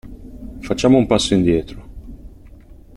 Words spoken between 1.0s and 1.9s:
passo indietro.